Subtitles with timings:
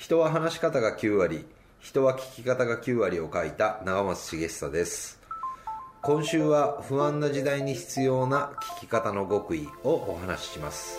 [0.00, 1.44] 人は話し方が9割
[1.78, 5.20] 人は聞き方が9割を書いた長松茂久です。
[6.00, 10.98] 今週は不安な時代に必要な聞き方の極意をお話しします。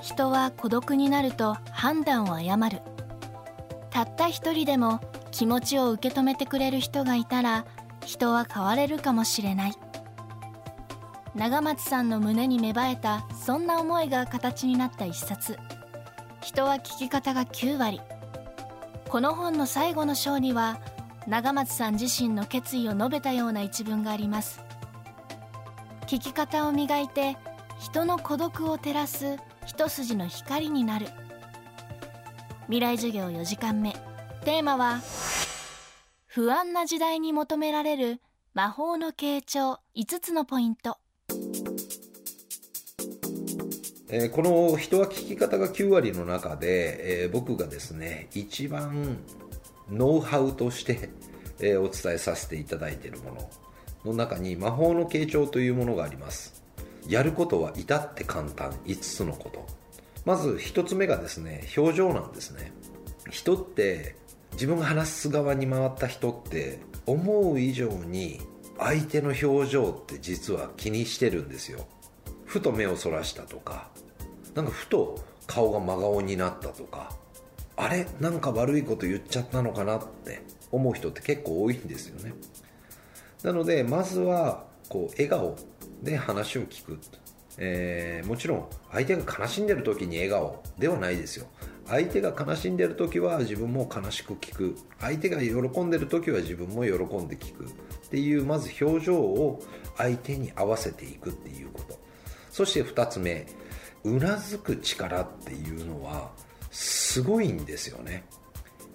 [0.00, 2.80] 人は孤独になると判断を誤る。
[3.90, 7.66] たった一人でも気持ちを受け止めてくれる人がいたら
[8.04, 9.72] 人は変われるかもしれない。
[11.34, 15.58] 長松さんの胸に芽生えたそんな思いが形になった一冊。
[16.40, 18.00] 人は聞き方が9割。
[19.08, 20.80] この本の最後の章には
[21.26, 24.62] 長松さん自身の決意を述べたような一文があります。
[26.06, 27.36] 聞き方を磨いて
[27.78, 29.36] 人の孤独を照らす
[29.66, 31.08] 一筋の光になる。
[32.66, 34.07] 未来授業4時間目。
[34.44, 35.00] テーマは
[36.26, 38.20] 不安な時代に求められる
[38.54, 40.98] 魔法の傾聴5つのポイント。
[44.10, 49.18] えーこの「人は聞き方が9割」の中で、えー僕がですね一番
[49.90, 51.10] ノウハウとして、
[51.60, 53.50] えーお伝えさせていただいているもの。
[54.04, 56.62] の中に魔法の傾聴というものがあります。
[57.06, 59.66] やることは至って簡単5つのこと。
[60.24, 62.72] まず1つ目がですね表情なんですね。
[63.30, 64.16] 人って
[64.58, 68.40] 自分が話す側に回った人って思う以上に
[68.76, 71.86] 相手の表情って実は気にしてるんですよ。
[72.44, 73.88] ふと目をそらしたとか
[74.56, 77.12] なんかふと顔が真顔になったとか
[77.76, 78.08] あれ？
[78.18, 80.42] なんか悪いこと言っちゃったのかなって
[80.72, 82.34] 思う人って結構多いんですよね。
[83.44, 85.56] なのでまずはこう笑顔
[86.02, 86.98] で話を聞く、
[87.58, 91.46] えーもちろん相手が悲しんでる時に笑顔ではないですよ。
[91.86, 94.76] 相手が悲しんでる時は自分も悲しく聞く。
[95.00, 97.64] 相手が喜んでる時は自分も喜んで聞く。
[97.64, 97.68] っ
[98.10, 99.62] ていうまず表情を
[99.96, 101.98] 相手に合わせていくっていうこと。
[102.50, 103.46] そして2つ目
[104.04, 106.30] うなずく力っていうのは
[106.70, 108.24] すごいんですよね。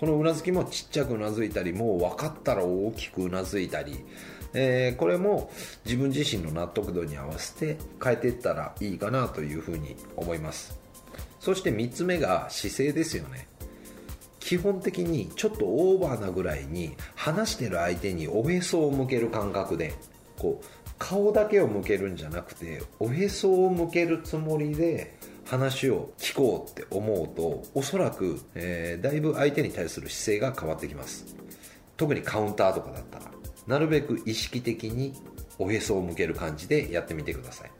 [0.00, 4.02] このうなずきもちっちゃくうなずいたりもう分かったら大きくうなずいたり、
[4.54, 5.50] えーこれも
[5.84, 10.80] 自分自身の納得度に合わせて変えていったらいいかなというふうに思います。
[11.38, 13.46] そして3つ目が姿勢ですよね。
[14.38, 19.92] 基本的にちょっとオーバーなぐらいに話してる相手におへそを向ける感覚で
[20.38, 25.14] こう顔だけを向けるんじゃなくておへそを向けるつもりで
[25.46, 31.36] 話を聞こうって思うとおそらく、えーだいぶ相手に対する姿勢が変わってきます。
[31.96, 33.24] 特にカウンターとかだったら
[33.66, 35.14] なるべく意識的に
[35.58, 37.70] おへそを向ける感じでやってみてください。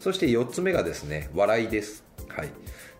[0.00, 2.04] そして4つ目がですね笑いです。
[2.28, 2.50] はい、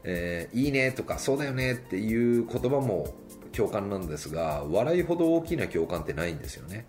[0.05, 3.15] えーいいねとかそうだよねっていう言葉も
[3.53, 6.87] 共感なんですが笑いほど大きな共感ってないんですよね。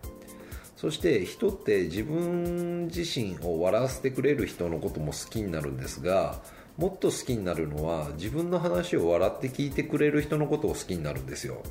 [0.76, 6.42] そして人って自分自身を笑わせてくれる人のことも好きになるんですが
[6.80, 11.62] もっと好きになるのは自分の話を笑って聞いてくれる人のことを好きになるんですよ。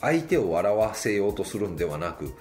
[0.00, 2.34] 相手を笑わせようとするんではなく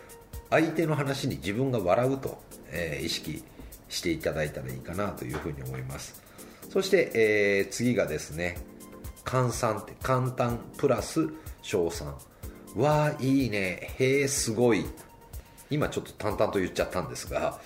[0.50, 3.44] 相手の話に自分が笑うと、えー意識
[3.90, 6.20] していただいたらいいかなというふうに思います。
[6.70, 8.58] そして、えー次がですね
[9.24, 11.30] 簡単って簡単プラス
[11.62, 12.16] 称賛。
[12.76, 13.94] わあいいね。
[14.00, 14.84] へえすごい。
[15.70, 17.60] 今ちょっと淡々と言っちゃったんですが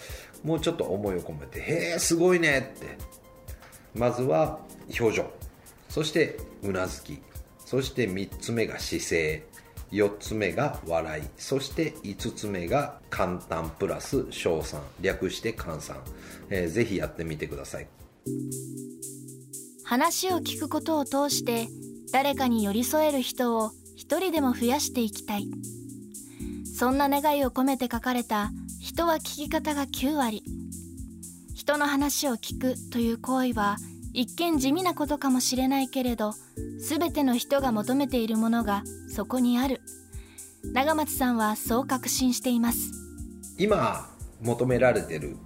[0.43, 2.97] もうちょっと思いを込めてへえすごいねって
[3.95, 4.59] まずは
[4.99, 5.25] 表情。
[5.89, 7.19] そしてうなずき。
[7.65, 9.45] そして3つ目が姿勢。
[9.91, 11.23] 4つ目が笑い。
[11.37, 14.81] そして5つ目が簡単プラス称賛。
[15.01, 15.97] 略して簡賛、
[16.49, 17.87] えーぜひやってみてください。
[19.85, 21.67] 話を聞くことを通して
[22.11, 25.47] 誰かに寄り添える人を一人でも増やしていきたい。
[26.75, 30.43] そんな願いを込めて書かれた人は聞き方が9割。
[31.63, 33.77] 人の話を聞くという行為は
[34.11, 36.33] 一見地味なことかもしれないけれど
[36.77, 39.79] 全ての人が求めているものがそこにある。
[40.73, 42.91] 長松さんはそう確信しています。
[43.57, 44.09] 今
[44.41, 45.37] 求められてる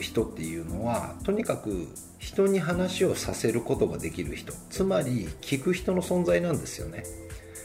[0.00, 1.88] 人っていうのはとにかく
[2.18, 4.52] 人に話をさせることができる人。
[4.70, 7.02] つまり聞く人の存在なんですよね。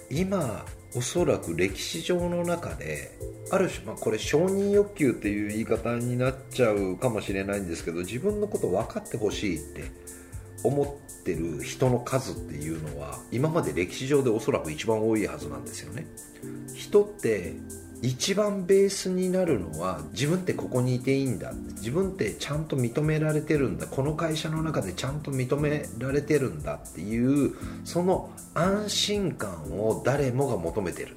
[0.10, 3.18] 今おそらく歴史上の中で
[3.52, 9.92] ある種、まあ、これ承認欲求っていう言い方になっちゃうかもしれないんですけど自分のこと分かってほしいって
[10.64, 16.06] 思ってる人の数っていうのは今まで歴史上でおそらく一番多いはずなんですよね。
[16.74, 17.54] 人って
[18.04, 21.54] 一番ベースになるのは自分ってここにいていいんだ。
[21.78, 23.88] 自分ってちゃんと認められてるんだ。
[23.88, 27.56] この会社の中でちゃんと認められてるんだっていう
[27.86, 31.16] その安心感を誰もが求めてる。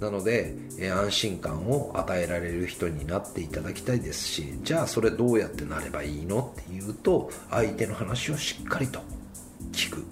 [0.00, 0.56] なので、
[0.92, 9.00] 安心感を与えられる人になっていただきたいですしじゃあそれどうやってなればいいのっていうと相手の話をしっかりと
[9.72, 10.04] 聞く。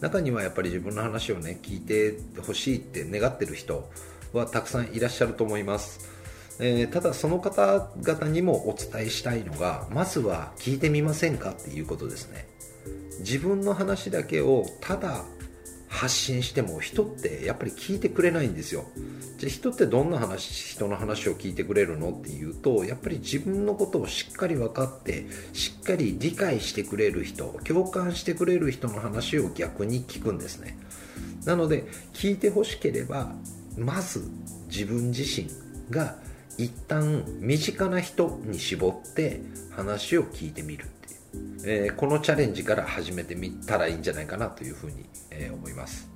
[0.00, 3.90] 中にはやっぱり自分の話をね聞いてほしいって願ってる人
[4.32, 6.08] はたくさんいらっしゃると思います、
[6.58, 12.46] えー、ただその方々にもお伝えしたいのがまずは聞いてみませんかっていうことですね。
[13.20, 15.24] 自分の話だけをただ
[15.88, 18.84] 発信しても人ってやっぱり聞いてくれないんですよ。
[19.38, 30.78] じゃあ人ってどんな話人の話を聞いてくれるのっていうとやっぱり自分のことをしっかり分かってしっかり理解してくれる人共感してくれる人の話を逆に聞くんですね。
[31.44, 33.34] なので聞いてほしければ
[33.76, 34.28] まず
[34.68, 35.48] 自分自身
[35.90, 36.16] が
[36.58, 39.40] 一旦身近な人に絞って
[39.70, 41.20] 話を聞いてみるっていう。
[41.64, 46.08] えー、このチャレンジから始めてみたらいいんじゃないかなというふうに、えー、思います、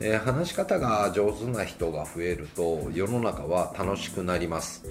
[0.00, 4.84] えー、話し方が上手な人が増えると世の中は楽しくなります。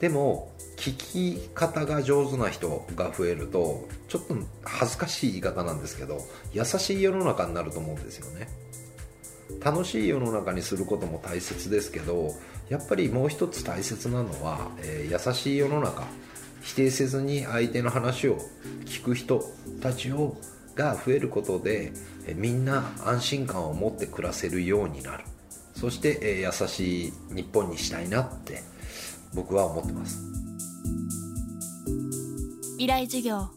[0.00, 4.34] でも聞き方が上手な人が増えるとちょっと
[4.64, 6.18] 恥ずかしい言い方なんですけど
[6.52, 8.48] 優しい世の中になると思うんですよね。
[9.64, 12.34] 楽しい世の中にすることも大切ですけど
[12.68, 16.04] やっぱりもう一つ大切なのは、えー、優しい世の中
[16.62, 18.38] 否定せずに相手の話を
[18.86, 19.44] 聞く人
[19.80, 20.36] たちを
[20.74, 21.92] が増えることで
[22.26, 25.24] えみんな安心感を持って暮らせるようになる。
[25.74, 28.62] そしてえ優しい日本にしたいなって
[29.34, 30.18] 僕は思ってます。
[32.72, 33.48] 未来授業。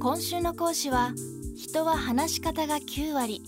[0.00, 1.12] 今週の講師は
[1.56, 3.42] 人は話し方が9割。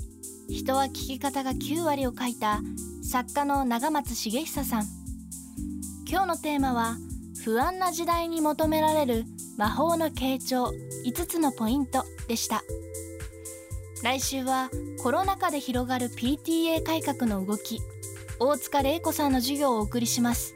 [0.48, 2.60] 人は聞き方が9割を書いた
[3.02, 4.84] 作家の長松茂久さん。
[6.08, 6.96] 今日のテーマは
[7.44, 9.24] 「不安な時代に求められる
[9.58, 10.72] 魔法の傾聴
[11.04, 12.64] 5つのポイントでした。
[14.02, 14.70] 来週は
[15.02, 17.80] コロナ禍で広がる PTA 改革の動き
[18.38, 20.54] 大塚玲子さんの授業をお送りします。